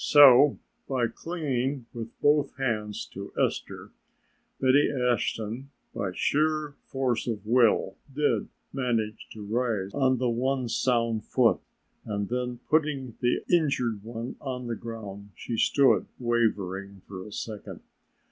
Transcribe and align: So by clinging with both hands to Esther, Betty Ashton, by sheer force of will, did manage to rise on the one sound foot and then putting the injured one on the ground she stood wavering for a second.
So 0.03 0.57
by 0.89 1.09
clinging 1.09 1.85
with 1.93 2.19
both 2.21 2.57
hands 2.57 3.05
to 3.13 3.31
Esther, 3.39 3.91
Betty 4.59 4.89
Ashton, 4.91 5.69
by 5.93 6.11
sheer 6.11 6.71
force 6.87 7.27
of 7.27 7.45
will, 7.45 7.97
did 8.11 8.47
manage 8.73 9.27
to 9.33 9.43
rise 9.45 9.93
on 9.93 10.17
the 10.17 10.27
one 10.27 10.67
sound 10.69 11.23
foot 11.23 11.59
and 12.03 12.29
then 12.29 12.61
putting 12.67 13.15
the 13.19 13.43
injured 13.47 14.01
one 14.03 14.37
on 14.41 14.65
the 14.65 14.75
ground 14.75 15.33
she 15.35 15.55
stood 15.55 16.07
wavering 16.17 17.01
for 17.07 17.23
a 17.23 17.31
second. 17.31 17.81